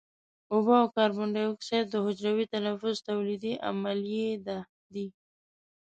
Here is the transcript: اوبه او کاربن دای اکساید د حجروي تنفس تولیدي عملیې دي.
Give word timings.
اوبه 0.53 0.73
او 0.81 0.87
کاربن 0.95 1.29
دای 1.35 1.45
اکساید 1.51 1.87
د 1.89 1.95
حجروي 2.05 2.45
تنفس 2.53 2.95
تولیدي 3.09 3.53
عملیې 3.69 4.29
دي. 4.93 5.07